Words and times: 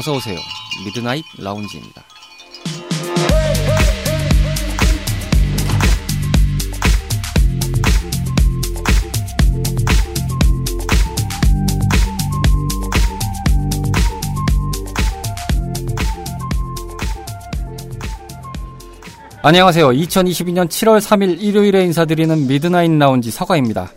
어서 0.00 0.14
오세요. 0.14 0.38
미드나잇 0.82 1.22
라운지입니다. 1.36 2.02
안녕하세요. 19.42 19.88
2022년 19.88 20.68
7월 20.68 20.98
3일 20.98 21.42
일요일에 21.42 21.84
인사드리는 21.84 22.46
미드나잇 22.46 22.90
라운지 22.90 23.30
서가입니다. 23.30 23.92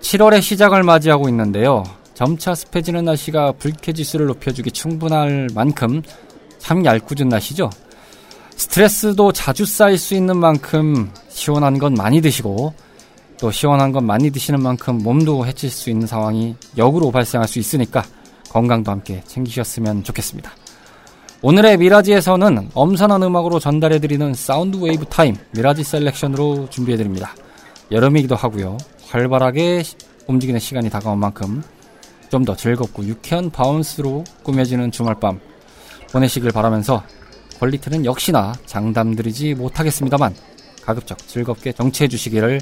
7월의 0.00 0.42
시작을 0.42 0.84
맞이하고 0.84 1.28
있는데요. 1.28 1.82
점차 2.24 2.54
습해지는 2.54 3.04
날씨가 3.04 3.52
불쾌지수를 3.58 4.24
높여주기 4.24 4.70
충분할 4.70 5.46
만큼 5.52 6.00
참 6.56 6.82
얄궂은 6.82 7.28
날씨죠. 7.28 7.68
스트레스도 8.56 9.30
자주 9.32 9.66
쌓일 9.66 9.98
수 9.98 10.14
있는 10.14 10.38
만큼 10.38 11.10
시원한 11.28 11.78
건 11.78 11.92
많이 11.92 12.22
드시고 12.22 12.72
또 13.38 13.50
시원한 13.50 13.92
건 13.92 14.06
많이 14.06 14.30
드시는 14.30 14.62
만큼 14.62 14.96
몸도 15.02 15.44
해칠 15.44 15.68
수 15.68 15.90
있는 15.90 16.06
상황이 16.06 16.56
역으로 16.78 17.10
발생할 17.10 17.46
수 17.46 17.58
있으니까 17.58 18.02
건강도 18.48 18.90
함께 18.90 19.22
챙기셨으면 19.26 20.02
좋겠습니다. 20.02 20.50
오늘의 21.42 21.76
미라지에서는 21.76 22.70
엄선한 22.72 23.22
음악으로 23.22 23.58
전달해드리는 23.58 24.32
사운드 24.32 24.78
웨이브 24.78 25.04
타임 25.10 25.36
미라지 25.50 25.84
셀렉션으로 25.84 26.70
준비해드립니다. 26.70 27.34
여름이기도 27.90 28.34
하고요. 28.34 28.78
활발하게 29.08 29.82
움직이는 30.26 30.58
시간이 30.58 30.88
다가온 30.88 31.18
만큼 31.18 31.62
좀 32.34 32.44
더 32.44 32.56
즐겁고 32.56 33.04
유쾌한 33.04 33.48
바운스로 33.48 34.24
꾸며지는 34.42 34.90
주말밤 34.90 35.38
보내시길 36.10 36.50
바라면서 36.50 37.04
퀄리티는 37.60 38.04
역시나 38.04 38.54
장담드리지 38.66 39.54
못하겠습니다만 39.54 40.34
가급적 40.82 41.16
즐겁게 41.28 41.70
정치해 41.70 42.08
주시기를 42.08 42.60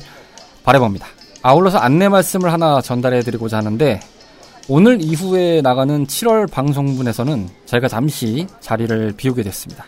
바래봅니다. 0.62 1.06
아울러서 1.40 1.78
안내 1.78 2.10
말씀을 2.10 2.52
하나 2.52 2.82
전달해 2.82 3.22
드리고자 3.22 3.56
하는데 3.56 3.98
오늘 4.68 5.00
이후에 5.00 5.62
나가는 5.62 6.06
7월 6.06 6.50
방송분에서는 6.50 7.48
제가 7.64 7.88
잠시 7.88 8.46
자리를 8.60 9.14
비우게 9.16 9.42
됐습니다. 9.42 9.86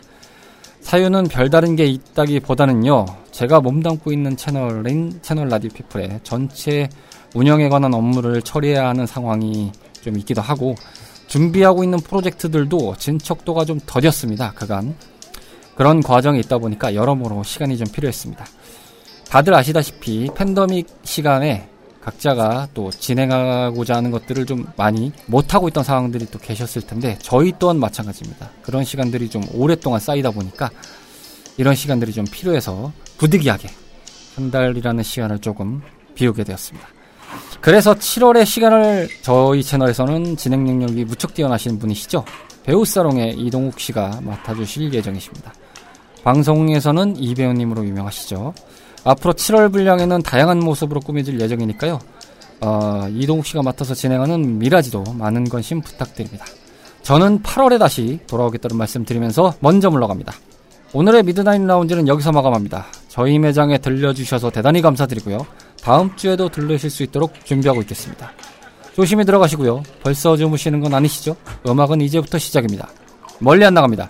사유는 0.81 1.25
별다른 1.25 1.75
게 1.75 1.85
있다기보다는요, 1.85 3.05
제가 3.31 3.61
몸담고 3.61 4.11
있는 4.11 4.35
채널인 4.35 5.19
채널 5.21 5.47
라디오 5.47 5.69
피플의 5.69 6.21
전체 6.23 6.89
운영에 7.35 7.69
관한 7.69 7.93
업무를 7.93 8.41
처리해야 8.41 8.87
하는 8.87 9.05
상황이 9.05 9.71
좀 10.01 10.17
있기도 10.17 10.41
하고, 10.41 10.75
준비하고 11.27 11.83
있는 11.83 11.99
프로젝트들도 11.99 12.95
진척도가 12.97 13.65
좀 13.65 13.79
더뎠습니다, 13.79 14.55
그간. 14.55 14.95
그런 15.75 16.01
과정이 16.01 16.39
있다 16.39 16.57
보니까 16.57 16.95
여러모로 16.95 17.43
시간이 17.43 17.77
좀 17.77 17.87
필요했습니다. 17.91 18.45
다들 19.29 19.53
아시다시피 19.53 20.29
팬더믹 20.33 20.87
시간에 21.03 21.67
각자가 21.99 22.69
또 22.73 22.91
진행하고자 22.91 23.95
하는 23.95 24.11
것들을 24.11 24.45
좀 24.45 24.65
많이 24.77 25.11
못하고 25.25 25.67
있던 25.67 25.83
상황들이 25.83 26.27
또 26.27 26.37
계셨을 26.37 26.83
텐데 26.83 27.17
저희 27.19 27.51
또한 27.57 27.79
마찬가지입니다. 27.79 28.51
그런 28.61 28.83
시간들이 28.83 29.27
좀 29.29 29.43
오랫동안 29.53 29.99
쌓이다 29.99 30.29
보니까 30.31 30.69
이런 31.57 31.73
시간들이 31.73 32.13
좀 32.13 32.23
필요해서 32.25 32.93
부득이하게 33.17 33.69
한 34.35 34.51
달이라는 34.51 35.03
시간을 35.03 35.39
조금 35.39 35.81
비우게 36.13 36.43
되었습니다. 36.43 36.94
그래서 37.61 37.93
7월의 37.93 38.45
시간을 38.45 39.09
저희 39.21 39.63
채널에서는 39.63 40.37
진행 40.37 40.63
능력이 40.63 41.05
무척 41.05 41.33
뛰어나신 41.33 41.79
분이시죠. 41.79 42.23
배우 42.63 42.85
사롱의 42.85 43.35
이동욱 43.37 43.79
씨가 43.79 44.19
맡아주실 44.21 44.93
예정이십니다. 44.93 45.53
방송에서는 46.23 47.17
이 47.17 47.35
배우님으로 47.35 47.85
유명하시죠. 47.85 48.53
앞으로 49.03 49.33
7월 49.33 49.71
분량에는 49.71 50.23
다양한 50.23 50.59
모습으로 50.59 50.99
꾸며질 50.99 51.39
예정이니까요. 51.39 51.99
어, 52.61 53.07
이동욱 53.11 53.45
씨가 53.45 53.61
맡아서 53.61 53.93
진행하는 53.93 54.57
미라지도 54.57 55.03
많은 55.13 55.47
관심 55.49 55.81
부탁드립니다. 55.81 56.45
저는 57.03 57.43
8월에 57.43 57.77
다시 57.77 58.19
돌아오겠다는 58.25 58.75
말씀 58.77 59.05
드리면서 59.05 59.53
먼저 59.59 59.91
물러갑니다. 59.91 60.33
오늘의 60.93 61.23
미드나잇 61.23 61.61
라운지는 61.61 62.07
여기서 62.07 62.31
마감합니다. 62.31 62.85
저희 63.09 63.37
매장에 63.37 63.77
들려주셔서 63.77 64.49
대단히 64.49 64.81
감사드리고요. 64.81 65.45
다음 65.85 66.15
주에도 66.15 66.49
들르실 66.49 66.89
수 66.89 67.03
있도록 67.03 67.45
준비하고 67.45 67.79
있겠습니다. 67.83 68.31
조심히 68.95 69.23
들어가시고요. 69.23 69.83
벌써 70.01 70.35
주무시는 70.35 70.79
건 70.79 70.95
아니시죠? 70.95 71.35
음악은 71.67 72.01
이제부터 72.01 72.39
시작입니다. 72.39 72.89
멀리 73.39 73.63
안 73.63 73.75
나갑니다. 73.75 74.07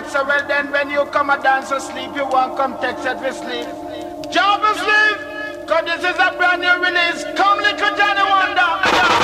like, 0.00 0.10
so 0.10 0.24
well 0.24 0.46
then 0.46 0.70
when 0.70 0.90
you 0.90 1.04
come 1.06 1.30
and 1.30 1.42
dance 1.42 1.72
or 1.72 1.80
sleep, 1.80 2.10
you 2.14 2.26
won't 2.26 2.56
come 2.56 2.74
texted 2.74 3.20
with 3.20 3.36
sleep. 3.36 3.66
Job 4.32 4.62
is 4.70 4.80
leave, 4.80 5.66
cause 5.66 5.84
this 5.84 6.00
is 6.00 6.18
a 6.18 6.34
brand 6.36 6.62
new 6.62 6.74
release. 6.84 7.24
Come 7.36 7.58
little 7.58 7.96
Johnny 7.96 8.22
Wonder. 8.22 9.17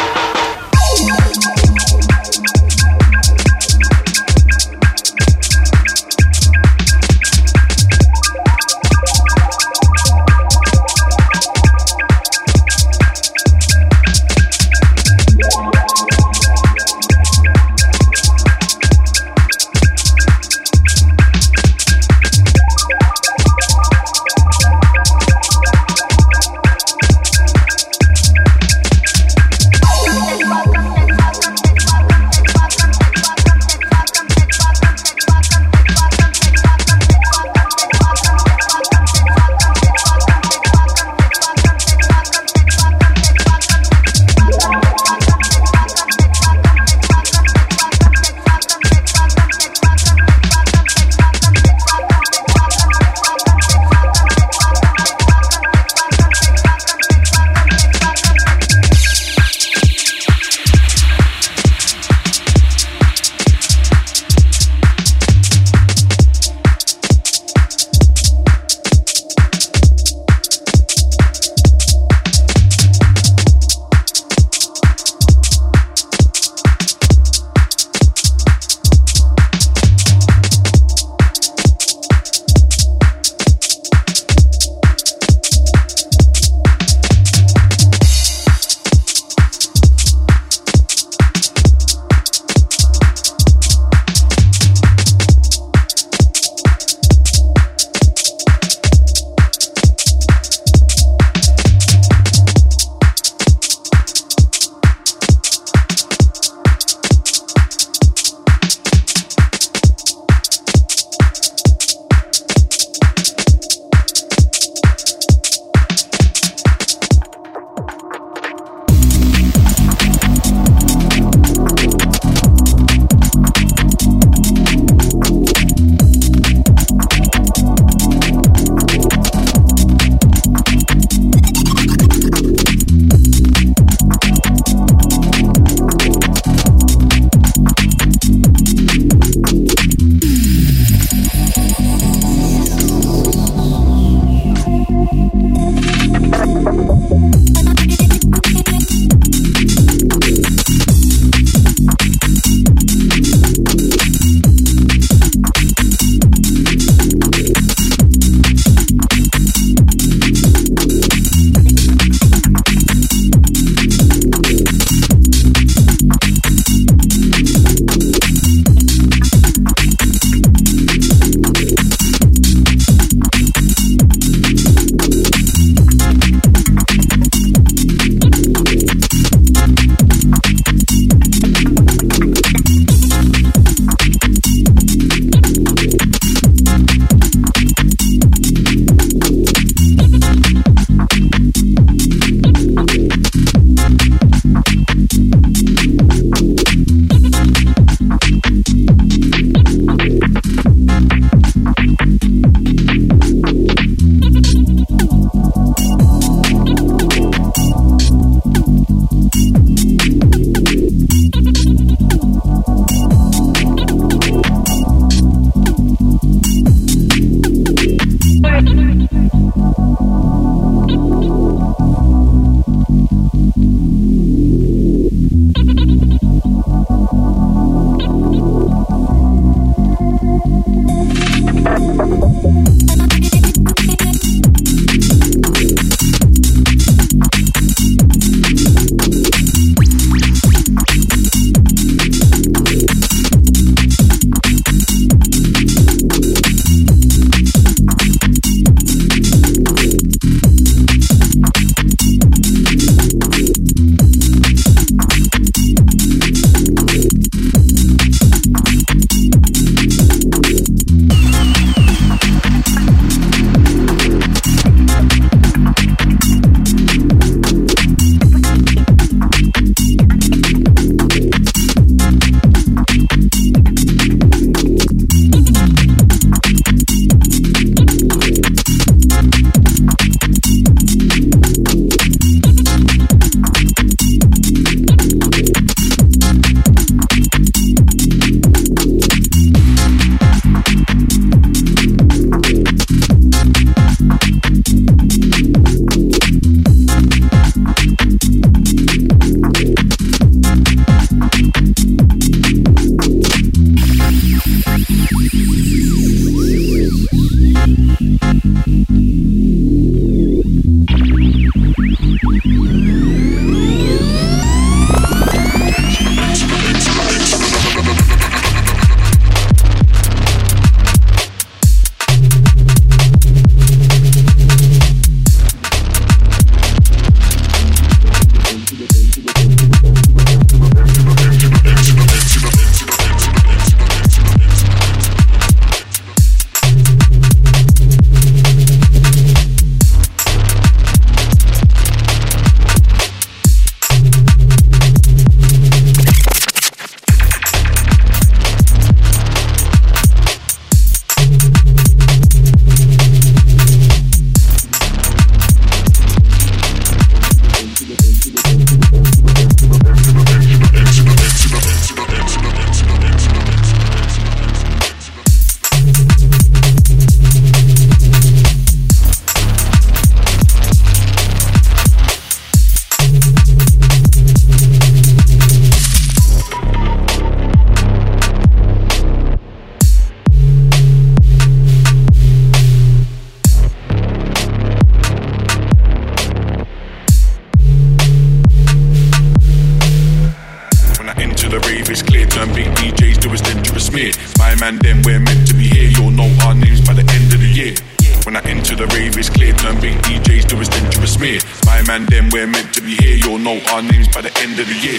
de 404.55 404.63
billets. 404.63 404.94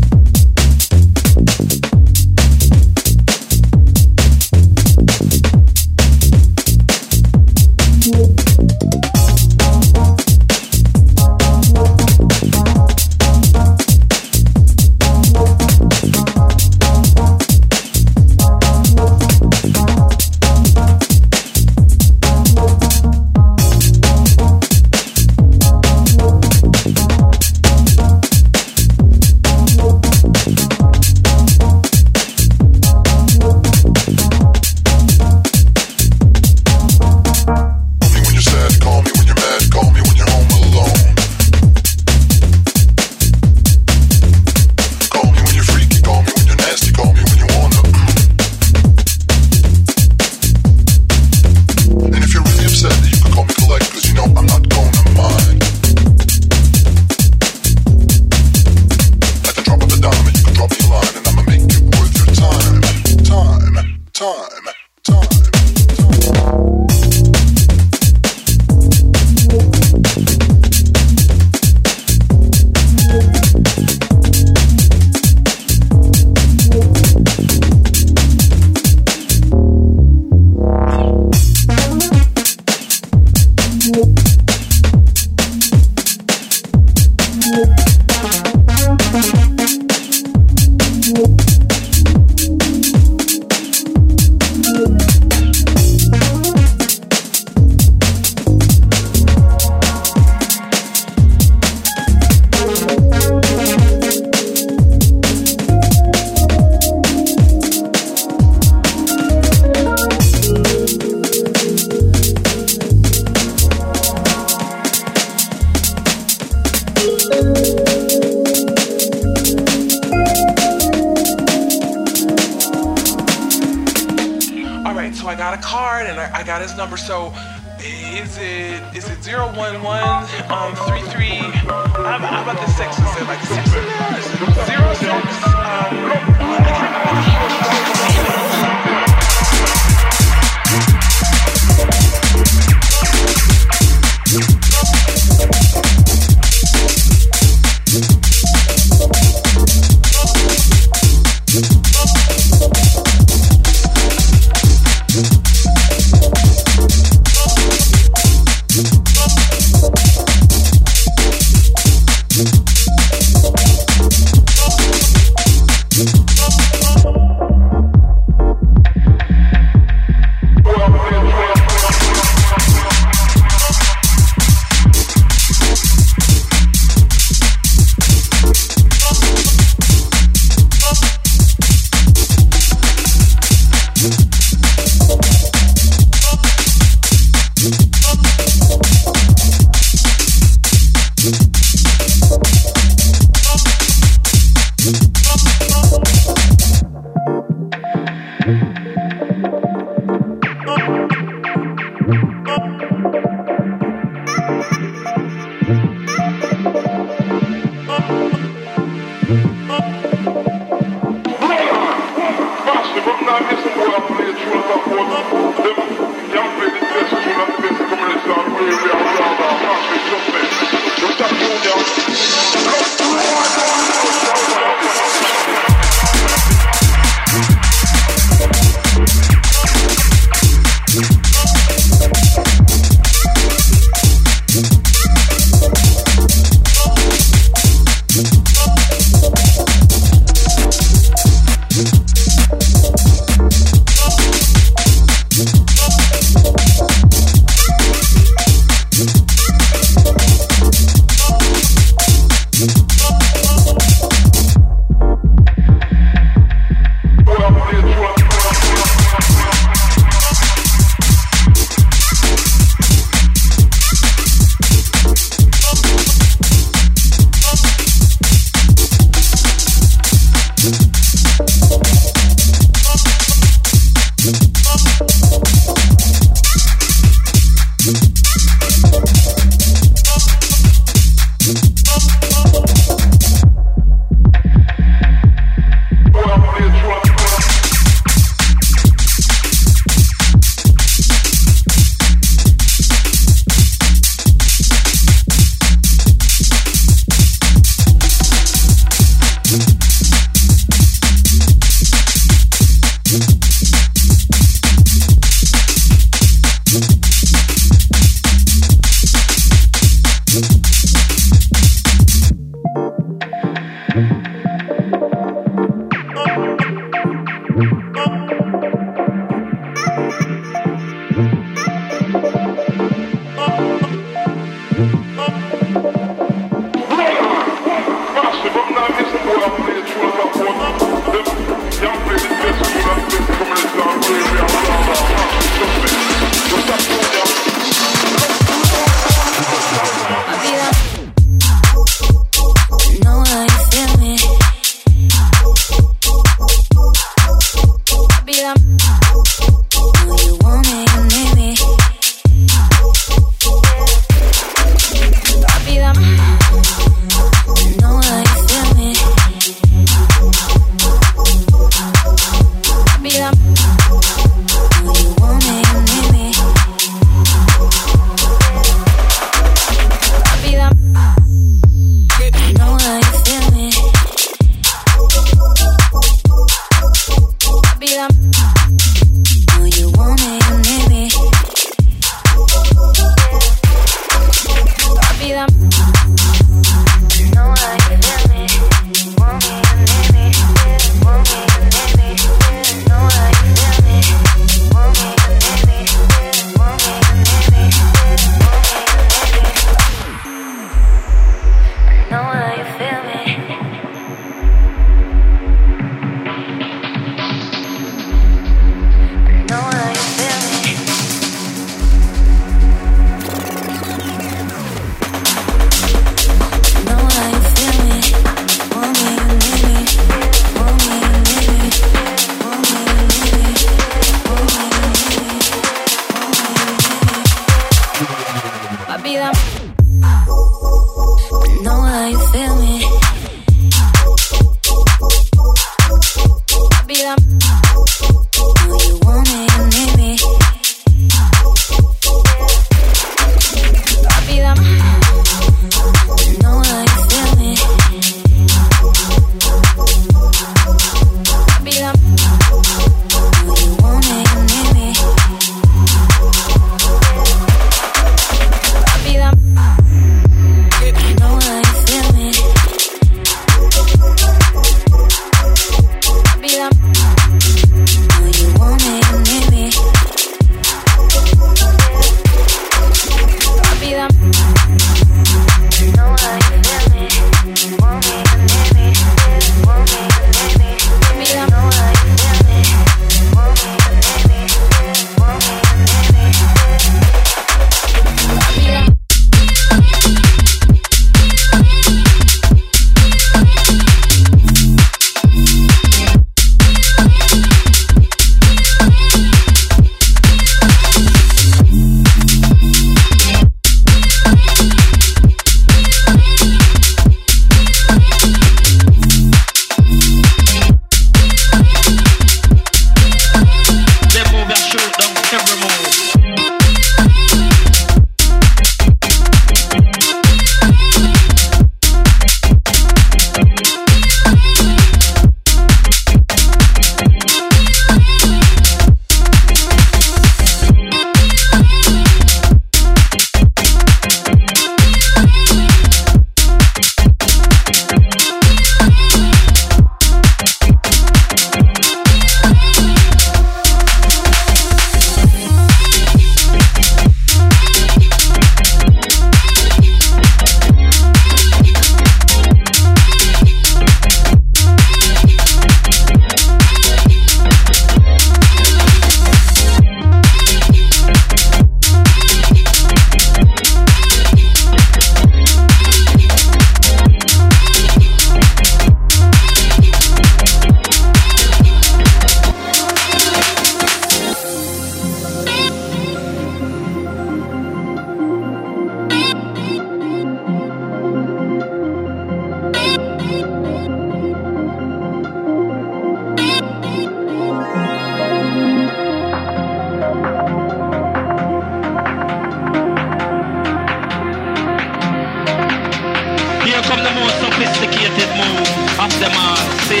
them 599.20 599.32
on. 599.32 599.56
See, 599.88 600.00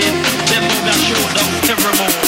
them 0.50 0.62
movies 0.62 1.00
show 1.04 1.22
them 1.34 1.48
terrible. 1.62 2.25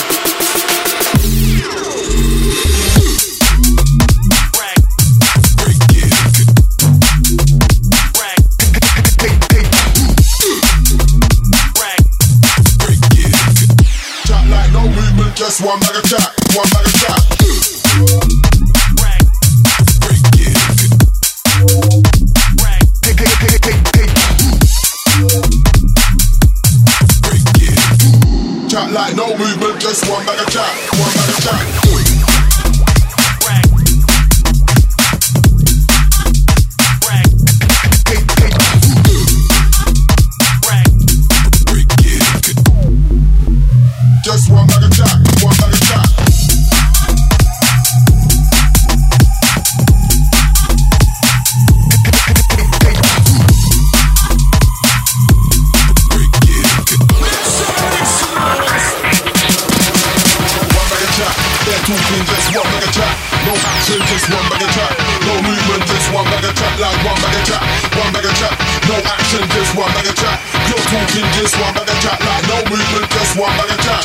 Talking 61.88 62.24
just 62.28 62.52
one 62.52 62.68
bag 62.68 62.84
of 62.84 62.92
chat. 62.92 63.16
No 63.48 63.56
action, 63.56 64.00
just 64.12 64.28
one 64.28 64.44
bag 64.52 64.60
of 64.60 64.70
chat. 64.76 64.92
No 65.24 65.34
movement, 65.40 65.82
just 65.88 66.12
one 66.12 66.28
bag 66.28 66.44
of 66.44 66.52
chat. 66.52 66.76
Like 66.76 67.00
one 67.00 67.16
bag 67.16 67.32
of 67.32 67.44
chat, 67.48 67.62
one 67.96 68.12
bag 68.12 68.28
of 68.28 68.34
chat. 68.36 68.52
No 68.84 68.96
action, 69.08 69.42
just 69.56 69.72
one 69.72 69.92
bag 69.96 70.04
of 70.04 70.16
chat. 70.20 70.36
You're 70.68 70.84
talking 70.84 71.24
just 71.40 71.56
one 71.56 71.72
bag 71.72 71.88
of 71.88 71.96
chat. 72.04 72.20
Like 72.20 72.44
no 72.44 72.60
movement, 72.68 73.08
just 73.08 73.32
one 73.40 73.56
bag 73.56 73.72
of 73.72 73.80
chat. 73.80 74.04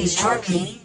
Please 0.00 0.16
sharply. 0.16 0.79